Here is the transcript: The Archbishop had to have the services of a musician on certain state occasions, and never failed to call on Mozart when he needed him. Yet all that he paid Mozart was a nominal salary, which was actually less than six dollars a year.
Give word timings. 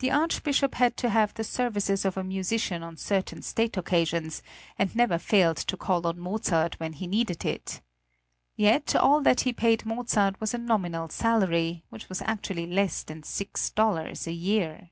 The 0.00 0.10
Archbishop 0.10 0.74
had 0.74 0.94
to 0.98 1.08
have 1.08 1.32
the 1.32 1.42
services 1.42 2.04
of 2.04 2.18
a 2.18 2.22
musician 2.22 2.82
on 2.82 2.98
certain 2.98 3.40
state 3.40 3.78
occasions, 3.78 4.42
and 4.78 4.94
never 4.94 5.16
failed 5.16 5.56
to 5.56 5.76
call 5.78 6.06
on 6.06 6.20
Mozart 6.20 6.78
when 6.78 6.92
he 6.92 7.06
needed 7.06 7.42
him. 7.42 7.58
Yet 8.56 8.94
all 8.94 9.22
that 9.22 9.40
he 9.40 9.54
paid 9.54 9.86
Mozart 9.86 10.38
was 10.38 10.52
a 10.52 10.58
nominal 10.58 11.08
salary, 11.08 11.82
which 11.88 12.10
was 12.10 12.20
actually 12.26 12.66
less 12.66 13.04
than 13.04 13.22
six 13.22 13.70
dollars 13.70 14.26
a 14.26 14.32
year. 14.32 14.90